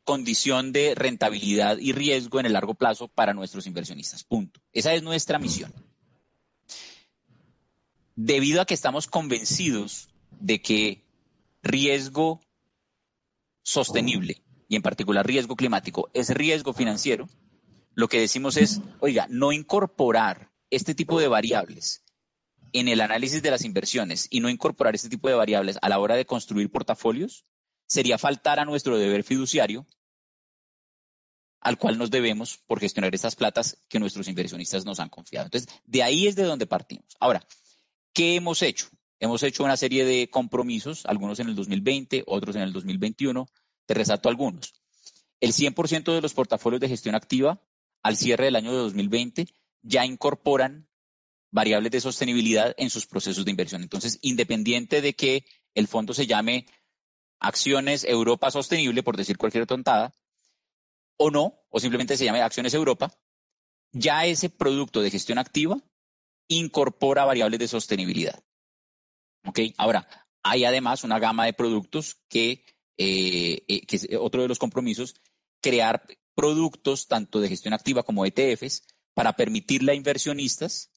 [0.04, 4.24] condición de rentabilidad y riesgo en el largo plazo para nuestros inversionistas.
[4.24, 4.60] Punto.
[4.74, 5.72] Esa es nuestra misión
[8.16, 11.06] debido a que estamos convencidos de que
[11.62, 12.42] riesgo
[13.62, 17.30] sostenible y en particular riesgo climático es riesgo financiero,
[18.00, 22.06] lo que decimos es, oiga, no incorporar este tipo de variables
[22.72, 26.00] en el análisis de las inversiones y no incorporar este tipo de variables a la
[26.00, 27.46] hora de construir portafolios
[27.88, 29.86] sería faltar a nuestro deber fiduciario
[31.60, 35.48] al cual nos debemos por gestionar estas platas que nuestros inversionistas nos han confiado.
[35.48, 37.18] Entonces, de ahí es de donde partimos.
[37.20, 37.46] Ahora,
[38.14, 38.88] ¿qué hemos hecho?
[39.20, 43.46] Hemos hecho una serie de compromisos, algunos en el 2020, otros en el 2021.
[43.86, 44.74] Te resalto algunos.
[45.42, 47.62] El 100% de los portafolios de gestión activa
[48.04, 49.48] al cierre del año de 2020
[49.82, 50.88] ya incorporan
[51.52, 53.82] variables de sostenibilidad en sus procesos de inversión.
[53.82, 56.66] Entonces, independiente de que el fondo se llame
[57.40, 60.16] Acciones Europa Sostenible, por decir cualquier tontada,
[61.18, 63.12] o no, o simplemente se llame Acciones Europa,
[63.92, 65.82] ya ese producto de gestión activa
[66.48, 68.44] incorpora variables de sostenibilidad.
[69.46, 69.60] ¿Ok?
[69.78, 70.08] Ahora,
[70.44, 72.64] hay además una gama de productos que,
[72.98, 75.16] eh, eh, que es otro de los compromisos,
[75.62, 76.06] crear
[76.39, 80.89] productos tanto de gestión activa como ETFs para permitirle a inversionistas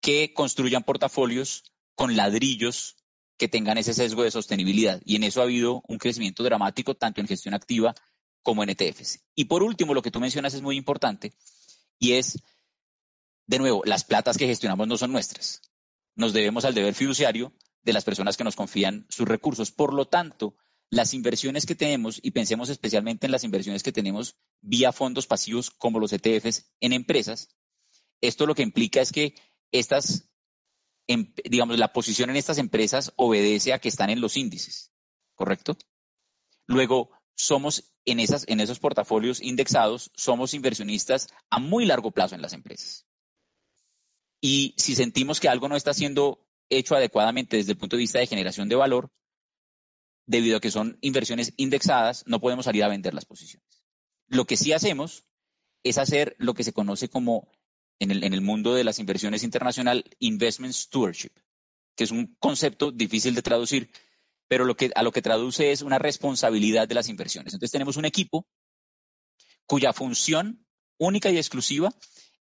[0.00, 2.96] que construyan portafolios con ladrillos
[3.36, 5.00] que tengan ese sesgo de sostenibilidad.
[5.04, 7.94] Y en eso ha habido un crecimiento dramático tanto en gestión activa
[8.42, 9.20] como en ETFs.
[9.36, 11.32] Y por último, lo que tú mencionas es muy importante
[12.00, 12.42] y es,
[13.46, 15.62] de nuevo, las platas que gestionamos no son nuestras.
[16.16, 17.52] Nos debemos al deber fiduciario
[17.84, 19.70] de las personas que nos confían sus recursos.
[19.70, 20.56] Por lo tanto,
[20.94, 25.70] las inversiones que tenemos, y pensemos especialmente en las inversiones que tenemos vía fondos pasivos
[25.70, 27.48] como los ETFs en empresas,
[28.20, 29.34] esto lo que implica es que
[29.72, 30.30] estas,
[31.08, 34.92] em, digamos, la posición en estas empresas obedece a que están en los índices,
[35.34, 35.76] ¿correcto?
[36.66, 42.42] Luego, somos en, esas, en esos portafolios indexados, somos inversionistas a muy largo plazo en
[42.42, 43.06] las empresas.
[44.40, 48.20] Y si sentimos que algo no está siendo hecho adecuadamente desde el punto de vista
[48.20, 49.10] de generación de valor,
[50.26, 53.84] debido a que son inversiones indexadas, no podemos salir a vender las posiciones.
[54.26, 55.24] Lo que sí hacemos
[55.82, 57.48] es hacer lo que se conoce como,
[57.98, 61.32] en el, en el mundo de las inversiones internacional, investment stewardship,
[61.94, 63.90] que es un concepto difícil de traducir,
[64.48, 67.52] pero lo que, a lo que traduce es una responsabilidad de las inversiones.
[67.52, 68.46] Entonces tenemos un equipo
[69.66, 70.66] cuya función
[70.98, 71.92] única y exclusiva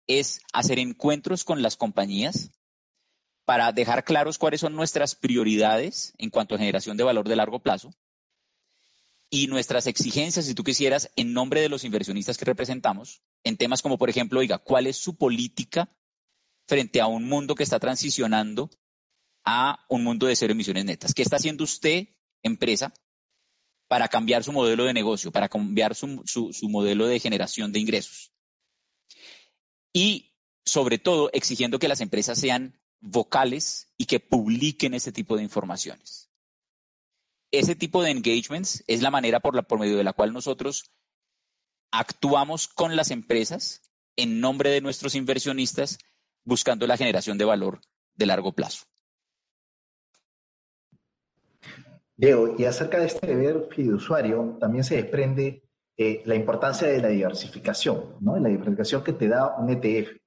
[0.08, 2.52] es hacer encuentros con las compañías
[3.45, 7.60] para dejar claros cuáles son nuestras prioridades en cuanto a generación de valor de largo
[7.60, 7.93] plazo
[9.30, 13.82] y nuestras exigencias, si tú quisieras, en nombre de los inversionistas que representamos, en temas
[13.82, 15.89] como, por ejemplo, oiga, ¿cuál es su política
[16.67, 18.69] frente a un mundo que está transicionando
[19.43, 21.13] a un mundo de cero emisiones netas.
[21.13, 22.08] ¿Qué está haciendo usted,
[22.43, 22.93] empresa,
[23.88, 28.32] para cambiar su modelo de negocio, para cambiar su, su, modelo de generación de ingresos?
[29.93, 35.44] Y sobre todo, exigiendo que las empresas sean vocales y que publiquen ese tipo de
[35.44, 36.30] informaciones.
[37.52, 40.92] Ese tipo de engagements es la manera por, la, por medio de la cual nosotros
[41.92, 43.82] actuamos con las empresas
[44.16, 45.98] en nombre de nuestros inversionistas
[46.46, 47.82] buscando la generación de valor
[48.16, 48.86] de largo plazo.
[52.16, 55.64] Diego, y acerca de este deber fiduciario, también se desprende
[55.98, 58.38] eh, la importancia de la diversificación, ¿no?
[58.38, 60.21] La diversificación que te da un ETF.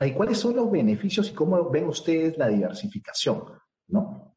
[0.00, 3.44] ¿Y cuáles son los beneficios y cómo ven ustedes la diversificación,
[3.88, 4.34] ¿no?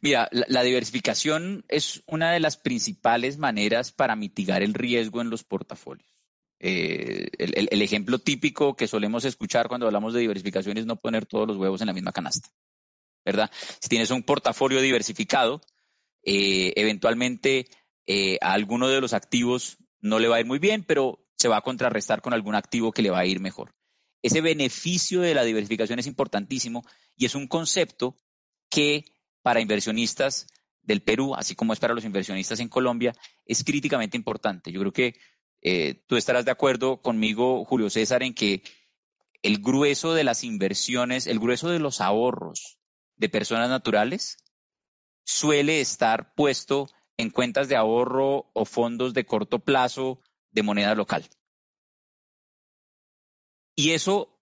[0.00, 5.44] Mira, la, diversificación es una de las principales maneras para mitigar el riesgo en los
[5.44, 6.08] portafolios.
[6.60, 11.46] Eh, el, ejemplo típico que solemos escuchar cuando hablamos de diversificación es no poner todos
[11.46, 12.50] los huevos en la misma canasta.
[13.24, 13.50] ¿verdad?
[13.80, 15.60] Si tienes un portafolio diversificado,
[16.22, 17.66] eh, eventualmente
[18.06, 21.48] eh, a alguno de los activos no le va a ir muy bien, pero se
[21.48, 23.74] va a contrarrestar con algún activo que le va a ir mejor.
[24.24, 26.82] Ese beneficio de la diversificación es importantísimo
[27.14, 28.16] y es un concepto
[28.70, 29.04] que
[29.42, 30.46] para inversionistas
[30.80, 34.72] del Perú, así como es para los inversionistas en Colombia, es críticamente importante.
[34.72, 35.14] Yo creo que
[35.60, 38.62] eh, tú estarás de acuerdo conmigo, Julio César, en que
[39.42, 42.78] el grueso de las inversiones, el grueso de los ahorros
[43.16, 44.38] de personas naturales
[45.26, 51.28] suele estar puesto en cuentas de ahorro o fondos de corto plazo de moneda local.
[53.76, 54.38] Y eso,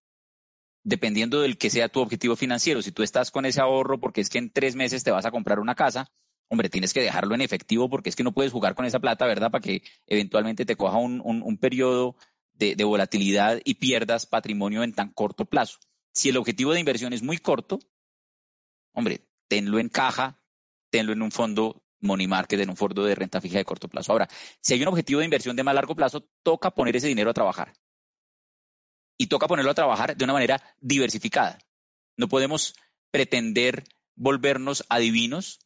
[0.84, 4.28] dependiendo del que sea tu objetivo financiero, si tú estás con ese ahorro porque es
[4.28, 6.10] que en tres meses te vas a comprar una casa,
[6.48, 9.26] hombre, tienes que dejarlo en efectivo porque es que no puedes jugar con esa plata,
[9.26, 9.50] ¿verdad?
[9.50, 12.16] Para que eventualmente te coja un, periodo
[12.52, 15.78] de, de volatilidad y pierdas patrimonio en tan corto plazo.
[16.12, 17.78] Si el objetivo de inversión es muy corto,
[18.92, 20.42] hombre, tenlo en caja,
[20.90, 24.12] tenlo en un fondo money market, en un fondo de renta fija de corto plazo.
[24.12, 24.28] Ahora,
[24.60, 27.34] si hay un objetivo de inversión de más largo plazo, toca poner ese dinero a
[27.34, 27.72] trabajar.
[29.22, 31.56] Y toca ponerlo a trabajar de una manera diversificada.
[32.16, 32.74] No podemos
[33.12, 33.84] pretender
[34.16, 35.60] volvernos adivinos,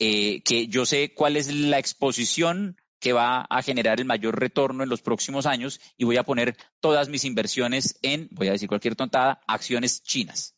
[0.00, 4.82] eh, que yo sé cuál es la exposición que va a generar el mayor retorno
[4.82, 8.68] en los próximos años y voy a poner todas mis inversiones en, voy a decir
[8.68, 10.56] cualquier tontada, acciones chinas.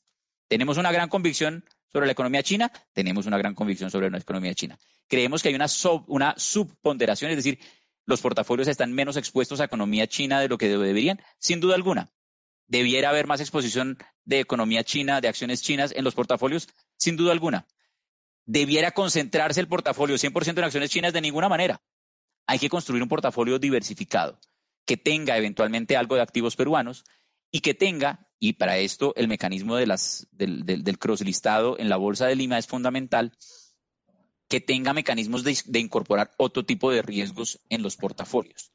[0.49, 4.55] Tenemos una gran convicción sobre la economía china, tenemos una gran convicción sobre la economía
[4.55, 4.79] china.
[5.09, 5.67] Creemos que hay una,
[6.07, 7.59] una subponderación, es decir,
[8.07, 12.11] los portafolios están menos expuestos a economía china de lo que deberían, sin duda alguna.
[12.67, 17.33] Debiera haber más exposición de economía china, de acciones chinas en los portafolios, sin duda
[17.33, 17.67] alguna.
[18.47, 21.81] Debiera concentrarse el portafolio 100% en acciones chinas de ninguna manera.
[22.47, 24.39] Hay que construir un portafolio diversificado
[24.85, 27.05] que tenga eventualmente algo de activos peruanos
[27.51, 31.89] y que tenga, y para esto el mecanismo de las, del, del, cross listado en
[31.89, 33.33] la Bolsa de Lima es fundamental,
[34.49, 38.73] que tenga mecanismos de, incorporar otro tipo de riesgos en los portafolios.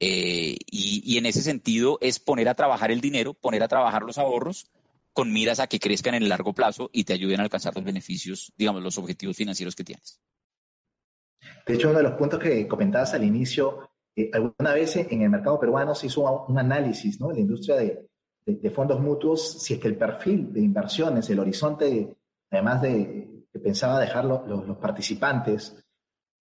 [0.00, 4.18] Eh, y, en ese sentido es poner a trabajar el dinero, poner a trabajar los
[4.18, 4.66] ahorros
[5.12, 7.84] con miras a que crezcan en el largo plazo y te ayuden a alcanzar los
[7.84, 10.20] beneficios, digamos, los objetivos financieros que tienes.
[11.66, 15.30] De hecho, uno de los puntos que comentabas al inicio, eh, alguna vez en el
[15.30, 17.30] mercado peruano se hizo un análisis, ¿no?
[17.30, 18.08] En la industria de,
[18.70, 22.16] fondos mutuos, si es que el perfil de inversiones, el horizonte,
[22.50, 25.76] además de que pensaba dejar los, participantes,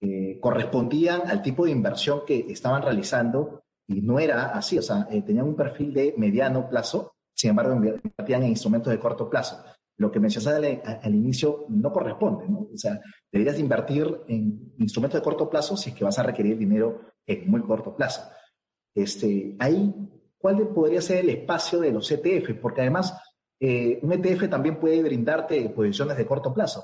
[0.02, 5.08] eh, correspondían al tipo de inversión que estaban realizando y no era así, o sea,
[5.12, 9.64] eh, tenían un perfil de mediano plazo, sin embargo, invertían en instrumentos de corto plazo
[10.02, 12.68] lo que mencionaste al, inicio no corresponde, ¿no?
[12.74, 13.00] O sea,
[13.32, 17.50] deberías invertir en instrumentos de corto plazo si es que vas a requerir dinero en
[17.50, 18.24] muy corto plazo.
[18.96, 19.94] Este, ahí,
[20.40, 22.60] ¿cuál podría ser el espacio de los ETF?
[22.60, 23.16] Porque además,
[23.60, 26.84] eh, un ETF también puede brindarte posiciones de corto plazo,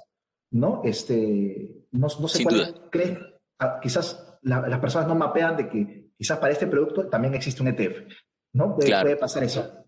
[0.51, 0.81] ¿no?
[0.83, 3.19] Este, no, sé cuál crees,
[3.59, 7.69] ah, quizás las personas no mapean de que quizás para este producto también existe un
[7.69, 8.11] ETF,
[8.53, 8.75] ¿no?
[8.75, 9.85] puede pasar eso.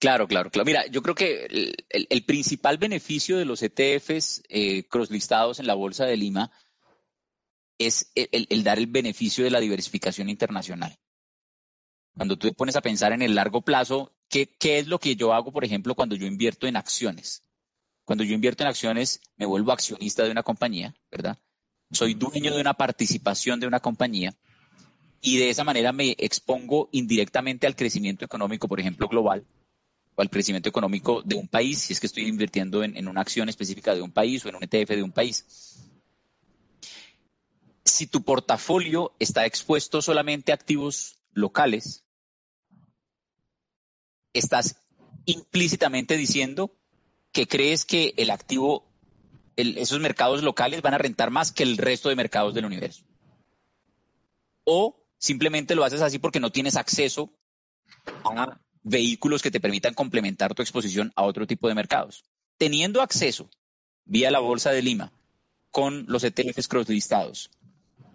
[0.00, 0.64] Claro, claro, claro.
[0.64, 6.06] Mira, yo creo que el, principal beneficio de los ETFs eh, crosslistados en la Bolsa
[6.06, 6.50] de Lima
[7.78, 10.96] es el, dar el beneficio de la diversificación internacional.
[12.16, 15.16] Cuando tú te pones a pensar en el largo plazo, ¿qué, ¿qué es lo que
[15.16, 17.44] yo hago, por ejemplo, cuando yo invierto en acciones?
[18.10, 21.38] Cuando yo invierto en acciones, me vuelvo accionista de una compañía, ¿verdad?
[21.92, 24.34] Soy dueño de una participación de una compañía
[25.20, 29.46] y de esa manera me expongo indirectamente al crecimiento económico, por ejemplo, global
[30.16, 33.48] o al crecimiento económico de un país, si es que estoy invirtiendo en, una acción
[33.48, 35.78] específica de un país o en un ETF de un país.
[37.84, 42.04] Si tu portafolio está expuesto solamente a activos locales,
[44.32, 44.82] estás
[45.26, 46.79] implícitamente diciendo
[47.32, 48.86] que crees que el activo,
[49.56, 53.04] esos mercados locales van a rentar más que el resto de mercados del universo.
[54.64, 57.32] O simplemente lo haces así porque no tienes acceso
[58.24, 62.24] a vehículos que te permitan complementar tu exposición a otro tipo de mercados.
[62.56, 63.50] Teniendo acceso
[64.04, 65.12] vía la Bolsa de Lima
[65.70, 67.50] con los ETFs cross-listados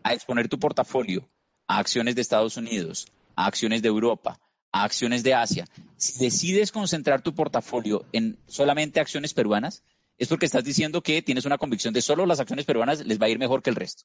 [0.04, 1.30] a exponer tu portafolio
[1.67, 4.39] a acciones de Estados Unidos, a acciones de Europa,
[4.76, 9.84] a acciones de Asia, si decides concentrar tu portafolio en solamente acciones peruanas,
[10.18, 13.28] es porque estás diciendo que tienes una convicción de solo las acciones peruanas les va
[13.28, 14.04] a ir mejor que el resto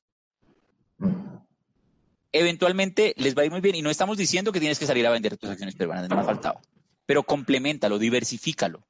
[2.33, 3.77] eventualmente les va a ir muy bien.
[3.77, 6.23] Y no estamos diciendo que tienes que salir a vender tus acciones peruanas, no me
[6.23, 6.61] ha faltado.
[7.07, 8.87] Pero complementalo, diversifícalo.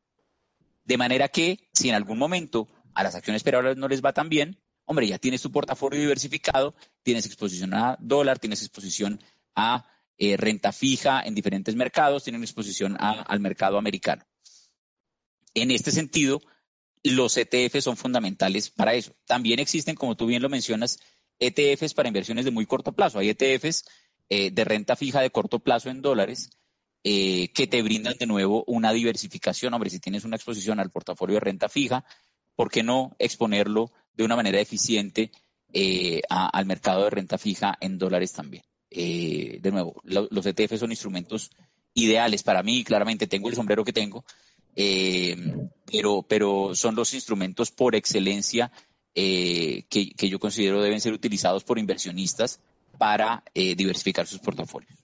[0.85, 4.29] De manera que si en algún momento a las acciones peruanas no les va tan
[4.29, 9.21] bien, hombre, ya tienes tu portafolio diversificado, tienes exposición a dólar, tienes exposición
[9.55, 9.87] a
[10.22, 14.22] eh, renta fija en diferentes mercados, tienes exposición al mercado americano.
[15.54, 16.42] En este sentido,
[17.02, 19.16] los ETF son fundamentales para eso.
[19.24, 21.00] También existen, como tú bien lo mencionas,
[21.38, 23.18] ETFs para inversiones de muy corto plazo.
[23.18, 23.87] Hay ETFs
[24.28, 26.50] eh, de renta fija de corto plazo en dólares
[27.02, 29.72] eh, que te brindan de nuevo una diversificación.
[29.72, 32.04] Hombre, si tienes una exposición al portafolio de renta fija,
[32.56, 35.33] ¿por qué no exponerlo de una manera eficiente
[36.28, 38.64] al mercado de renta fija en dólares también?
[38.90, 41.50] De nuevo, los ETFs son instrumentos
[41.94, 42.85] ideales para mí.
[42.85, 44.24] Claramente tengo el sombrero que tengo,
[44.74, 48.71] pero, pero son los instrumentos por excelencia
[49.15, 52.60] eh, que, yo considero deben ser utilizados por inversionistas
[52.96, 54.98] para eh, diversificar sus portafolios.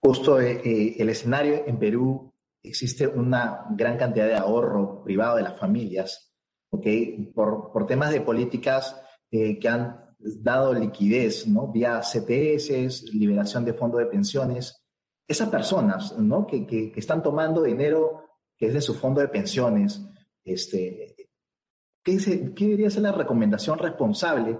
[0.00, 5.58] Justo eh, el escenario en Perú existe una gran cantidad de ahorro privado de las
[5.58, 6.30] familias,
[7.34, 9.00] por, por temas de políticas
[9.30, 10.03] que han
[10.42, 11.70] dado liquidez, ¿no?
[11.70, 14.84] Vía CTS, liberación de fondos de pensiones.
[15.26, 16.46] Esas personas, ¿no?
[16.46, 18.24] Que, que, que, están tomando dinero
[18.56, 20.00] que es de su fondo de pensiones,
[20.44, 21.14] este,
[22.02, 24.58] ¿qué, debería ser la recomendación responsable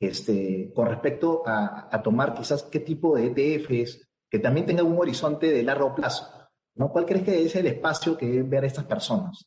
[0.00, 5.50] este, con respecto a, tomar quizás qué tipo de ETFs que también tengan un horizonte
[5.50, 6.26] de largo plazo?
[6.74, 6.90] ¿no?
[6.90, 9.46] ¿Cuál crees que es el espacio que deben ver estas personas?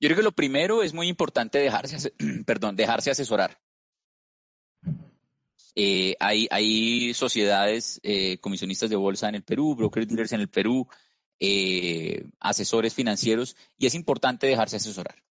[0.00, 2.12] Yo creo que lo primero es muy importante dejarse,
[2.46, 3.58] perdón, dejarse asesorar.
[5.74, 10.88] Eh, hay, sociedades eh, comisionistas de bolsa en el Perú, broker dealers en el Perú,
[11.38, 15.22] eh, asesores financieros, y es importante dejarse asesorar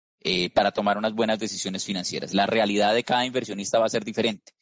[0.54, 2.34] para tomar unas buenas decisiones financieras.
[2.34, 4.54] La realidad de cada inversionista va a ser diferente.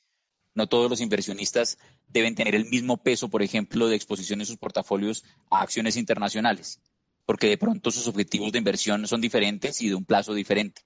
[0.54, 4.58] No todos los inversionistas deben tener el mismo peso, por ejemplo, de exposición en sus
[4.58, 6.80] portafolios a acciones internacionales,
[7.26, 10.84] porque de pronto sus objetivos de inversión son diferentes y de un plazo diferente.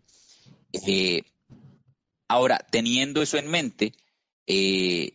[2.30, 3.94] ahora, teniendo eso en mente,
[4.48, 5.14] eh,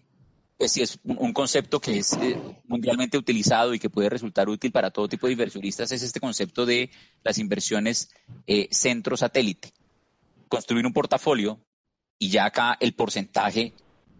[0.57, 4.73] pues sí es un, concepto que es eh, mundialmente utilizado y que puede resultar útil
[4.73, 6.91] para todo tipo de inversionistas, es este concepto de
[7.23, 8.11] las inversiones
[8.47, 9.73] eh, centro-satélite.
[10.49, 11.61] Construir un portafolio
[12.19, 13.75] y ya acá el porcentaje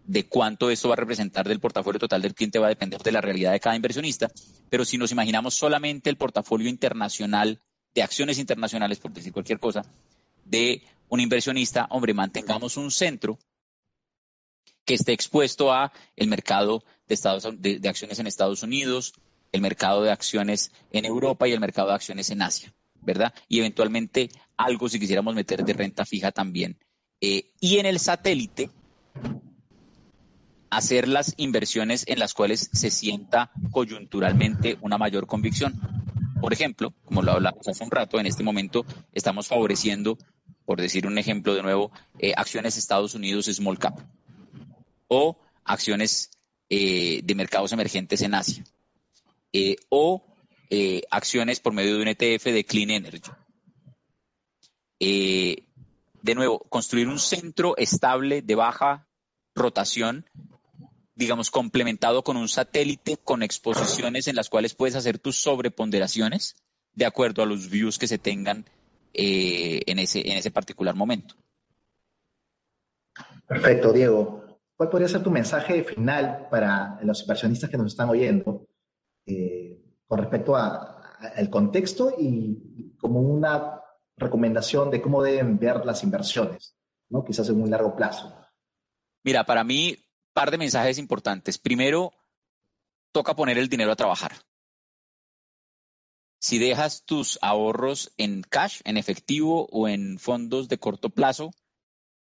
[0.05, 3.11] de cuánto esto va a representar del portafolio total del cliente va a depender de
[3.11, 4.29] la realidad de cada inversionista,
[4.69, 7.59] pero si nos imaginamos solamente el portafolio internacional
[7.95, 9.83] de acciones internacionales, por decir cualquier cosa,
[10.45, 13.39] de un inversionista, hombre, mantengamos un centro
[14.87, 19.13] que esté expuesto a el mercado de, Estados, de, acciones en Estados Unidos,
[19.51, 23.33] el mercado de acciones en Europa y el mercado de acciones en Asia, ¿verdad?
[23.49, 26.79] Y eventualmente algo si quisiéramos meter de renta fija también.
[27.19, 28.71] Eh, y en el satélite,
[30.69, 35.73] hacer las inversiones en las cuales se sienta coyunturalmente una mayor convicción.
[36.39, 40.17] Por ejemplo, como lo hablamos hace un rato, en este momento estamos favoreciendo,
[40.63, 43.99] por decir un ejemplo de nuevo, eh, acciones Estados Unidos Small Cap
[45.07, 46.31] o acciones
[46.69, 48.63] eh, de mercados emergentes en Asia,
[49.53, 50.25] eh, o
[50.69, 53.31] eh, acciones por medio de un ETF de Clean Energy.
[54.99, 59.07] de nuevo, construir un centro estable de baja
[59.55, 60.29] rotación,
[61.15, 66.57] digamos, complementado con un satélite con exposiciones en las cuales puedes hacer tus sobreponderaciones
[66.93, 68.65] de acuerdo a los views que se tengan
[69.13, 71.35] en, ese, en ese particular momento.
[73.47, 74.46] Perfecto, Diego.
[74.77, 78.67] ¿Cuál podría ser tu mensaje final para los inversionistas que nos están oyendo
[79.25, 83.81] eh, con respecto al contexto y como una
[84.15, 86.77] recomendación de cómo deben ver las inversiones,
[87.09, 87.25] ¿no?
[87.25, 88.35] quizás en un largo plazo?
[89.23, 89.97] Mira, para mí,
[90.31, 91.57] par de mensajes importantes.
[91.57, 92.13] Primero,
[93.11, 94.33] toca poner el dinero a trabajar.
[96.39, 101.49] Si dejas tus ahorros en cash, en efectivo o en fondos de corto plazo,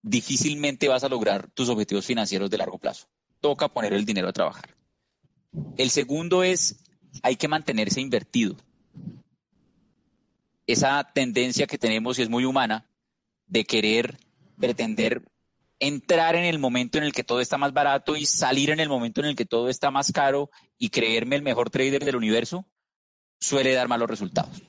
[0.04, 3.06] difícilmente vas a lograr tus objetivos financieros de largo plazo.
[3.40, 4.76] Toca poner el dinero a trabajar.
[5.78, 6.76] El segundo es,
[7.22, 8.56] hay que mantenerse invertido.
[10.66, 12.86] Esa tendencia que tenemos y es muy humana
[13.46, 14.18] de querer
[14.58, 15.22] pretender
[15.80, 18.88] entrar en el momento en el que todo está más barato y salir en el
[18.88, 22.66] momento en el que todo está más caro y creerme el mejor trader del universo,
[23.40, 24.62] suele dar malos resultados.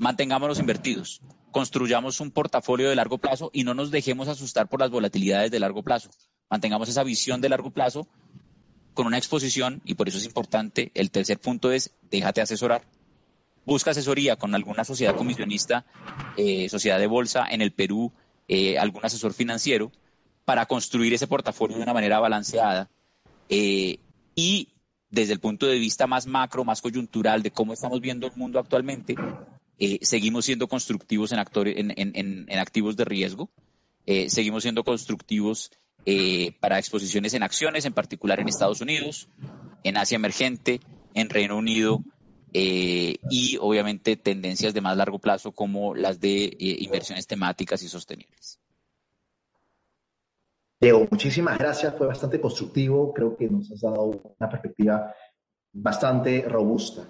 [0.00, 1.20] Mantengámonos invertidos
[1.50, 5.60] construyamos un portafolio de largo plazo y no nos dejemos asustar por las volatilidades de
[5.60, 6.10] largo plazo.
[6.48, 8.08] Mantengamos esa visión de largo plazo
[8.94, 10.90] con una exposición y por eso es importante.
[10.94, 12.82] El tercer punto es déjate asesorar.
[13.64, 15.84] Busca asesoría con alguna sociedad comisionista,
[16.36, 18.12] eh, sociedad de bolsa en el Perú,
[18.48, 19.92] eh, algún asesor financiero
[20.44, 22.90] para construir ese portafolio de una manera balanceada.
[23.48, 23.98] Eh,
[24.34, 24.68] y
[25.10, 28.58] desde el punto de vista más macro, más coyuntural de cómo estamos viendo el mundo
[28.58, 29.14] actualmente,
[29.82, 31.38] eh, seguimos siendo constructivos en,
[32.58, 33.48] activos de riesgo,
[34.04, 35.72] eh, seguimos siendo constructivos
[36.04, 39.30] eh, para exposiciones en acciones, en particular en Estados Unidos,
[39.82, 40.80] en Asia emergente,
[41.14, 42.04] en Reino Unido
[42.52, 48.58] y obviamente tendencias de más largo plazo como las de inversiones temáticas y sostenibles.
[50.78, 55.14] Diego, muchísimas gracias, fue bastante constructivo, creo que nos has dado una perspectiva
[55.72, 57.08] bastante robusta.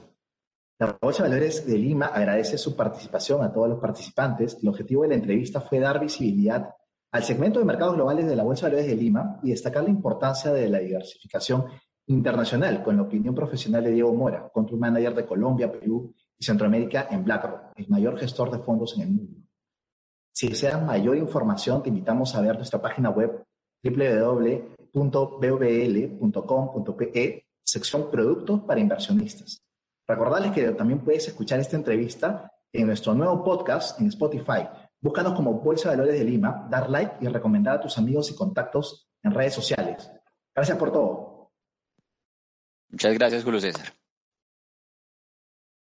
[0.81, 4.57] La Bolsa de Valores de Lima agradece su participación a todos los participantes.
[4.63, 6.71] El objetivo de la entrevista fue dar visibilidad
[7.13, 9.91] al segmento de mercados globales de la Bolsa de Valores de Lima y destacar la
[9.91, 11.67] importancia de la diversificación
[12.07, 17.09] internacional con la opinión profesional de Diego Mora, country manager de Colombia, Perú y Centroamérica
[17.11, 19.37] en BlackRock, el mayor gestor de fondos en el mundo.
[20.33, 23.45] Si deseas mayor información, te invitamos a ver nuestra página web
[23.85, 25.05] www.bvl.com.pe,
[27.63, 29.63] sección Productos para Inversionistas.
[30.11, 34.69] Recordarles que también puedes escuchar esta entrevista en nuestro nuevo podcast en Spotify.
[35.01, 38.35] Búscanos como Bolsa de Valores de Lima, dar like y recomendar a tus amigos y
[38.35, 40.11] contactos en redes sociales.
[40.53, 41.53] Gracias por todo.
[42.89, 44.00] Muchas gracias, Julio César.